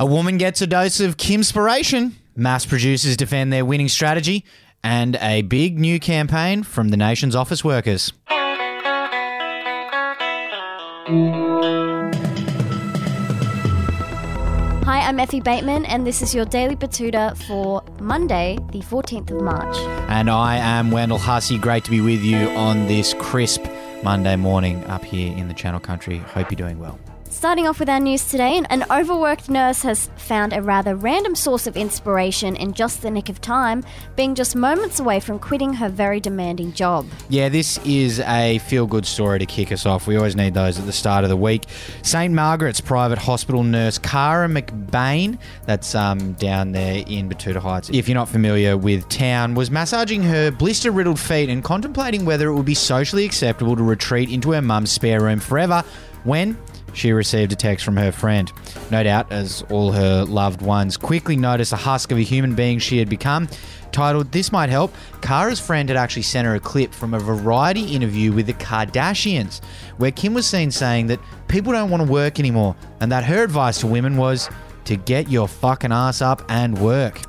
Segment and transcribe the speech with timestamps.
[0.00, 2.12] A woman gets a dose of Kimspiration.
[2.34, 4.46] MAFS producers defend their winning strategy.
[4.82, 8.10] And a big new campaign from the nation's office workers.
[14.86, 19.42] Hi, I'm Effie Bateman, and this is your Daily Batuta for Monday, the 14th of
[19.42, 19.76] March.
[20.08, 21.58] And I am Wendell Hussey.
[21.58, 23.66] Great to be with you on this crisp
[24.02, 26.16] Monday morning up here in the Channel Country.
[26.16, 26.98] Hope you're doing well.
[27.30, 31.68] Starting off with our news today, an overworked nurse has found a rather random source
[31.68, 33.84] of inspiration in just the nick of time,
[34.16, 37.06] being just moments away from quitting her very demanding job.
[37.28, 40.08] Yeah, this is a feel good story to kick us off.
[40.08, 41.66] We always need those at the start of the week.
[42.02, 42.34] St.
[42.34, 48.16] Margaret's private hospital nurse Cara McBain, that's um, down there in Batuta Heights, if you're
[48.16, 52.66] not familiar with town, was massaging her blister riddled feet and contemplating whether it would
[52.66, 55.84] be socially acceptable to retreat into her mum's spare room forever
[56.24, 56.58] when
[56.92, 58.52] she received a text from her friend.
[58.90, 62.78] No doubt, as all her loved ones quickly noticed a husk of a human being
[62.78, 63.48] she had become.
[63.92, 67.94] Titled This Might Help, Cara's friend had actually sent her a clip from a variety
[67.94, 69.62] interview with the Kardashians,
[69.96, 73.42] where Kim was seen saying that people don't want to work anymore, and that her
[73.42, 74.48] advice to women was
[74.84, 77.20] to get your fucking ass up and work.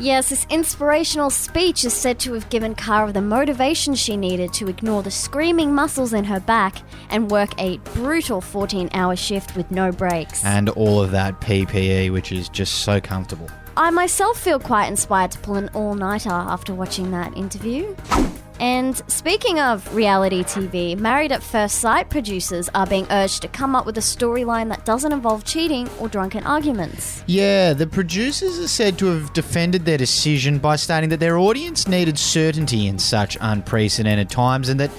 [0.00, 4.66] Yes, this inspirational speech is said to have given Cara the motivation she needed to
[4.66, 6.78] ignore the screaming muscles in her back
[7.10, 10.42] and work a brutal 14 hour shift with no breaks.
[10.42, 13.50] And all of that PPE, which is just so comfortable.
[13.76, 17.94] I myself feel quite inspired to pull an all nighter after watching that interview.
[18.60, 23.74] And speaking of reality TV, Married at First Sight producers are being urged to come
[23.74, 27.24] up with a storyline that doesn't involve cheating or drunken arguments.
[27.26, 31.88] Yeah, the producers are said to have defended their decision by stating that their audience
[31.88, 34.90] needed certainty in such unprecedented times and that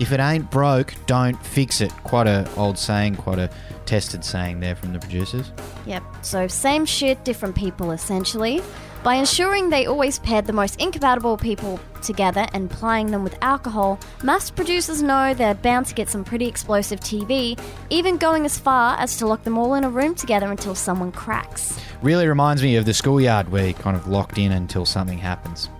[0.00, 1.92] if it ain't broke, don't fix it.
[2.02, 3.50] Quite a old saying, quite a
[3.84, 5.52] tested saying there from the producers.
[5.86, 8.62] Yep, so same shit, different people essentially.
[9.02, 13.98] By ensuring they always paired the most incompatible people together and plying them with alcohol,
[14.22, 17.58] MAFS producers know they're bound to get some pretty explosive TV,
[17.88, 21.12] even going as far as to lock them all in a room together until someone
[21.12, 21.78] cracks.
[22.02, 25.70] Really reminds me of the schoolyard where you're kind of locked in until something happens.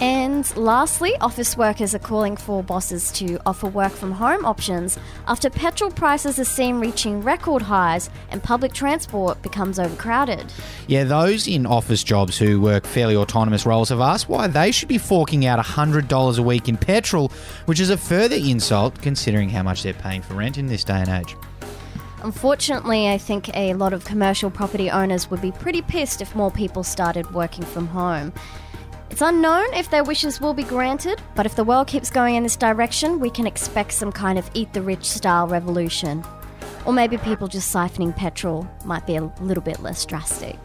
[0.00, 5.50] And lastly, office workers are calling for bosses to offer work from home options after
[5.50, 10.52] petrol prices are seen reaching record highs and public transport becomes overcrowded.
[10.86, 14.88] Yeah, those in office jobs who work fairly autonomous roles have asked why they should
[14.88, 17.32] be forking out $100 a week in petrol,
[17.66, 21.00] which is a further insult considering how much they're paying for rent in this day
[21.00, 21.34] and age.
[22.22, 26.52] Unfortunately, I think a lot of commercial property owners would be pretty pissed if more
[26.52, 28.32] people started working from home.
[29.18, 32.44] It's unknown if their wishes will be granted, but if the world keeps going in
[32.44, 36.22] this direction, we can expect some kind of eat the rich style revolution.
[36.86, 40.56] Or maybe people just siphoning petrol might be a little bit less drastic.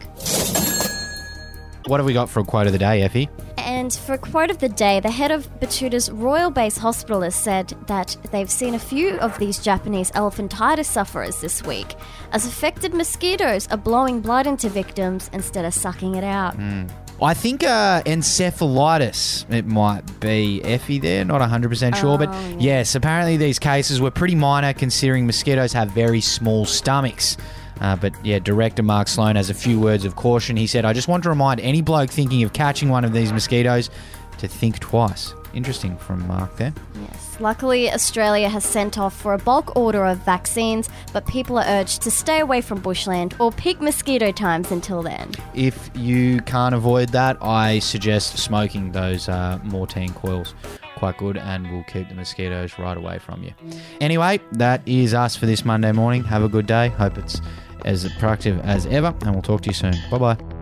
[1.86, 3.28] What have we got for a quote of the day, Effie?
[3.58, 7.34] And for a quote of the day, the head of Batuta's Royal Base Hospital has
[7.34, 11.96] said that they've seen a few of these Japanese elephantitis sufferers this week,
[12.30, 16.54] as affected mosquitoes are blowing blood into victims instead of sucking it out.
[16.54, 16.86] Hmm.
[17.22, 22.18] I think uh, encephalitis, it might be Effie there, not 100% sure.
[22.18, 22.56] but Oh, yeah.
[22.58, 27.36] yes, apparently these cases were pretty minor considering mosquitoes have very small stomachs.
[27.80, 30.56] Uh, but yeah, director Mark Sloan has a few words of caution.
[30.56, 33.32] He said, I just want to remind any bloke thinking of catching one of these
[33.32, 33.90] mosquitoes
[34.38, 35.34] to think twice.
[35.54, 36.74] Interesting from Mark there.
[37.00, 37.36] Yes.
[37.40, 42.02] Luckily, Australia has sent off for a bulk order of vaccines, but people are urged
[42.02, 45.30] to stay away from bushland or peak mosquito times until then.
[45.54, 50.54] If you can't avoid that, I suggest smoking those uh, Mortein coils.
[50.96, 53.52] Quite good, and will keep the mosquitoes right away from you.
[54.00, 56.22] Anyway, that is us for this Monday morning.
[56.24, 56.88] Have a good day.
[56.88, 57.40] Hope it's
[57.84, 59.94] as productive as ever, and we'll talk to you soon.
[60.10, 60.53] Bye bye.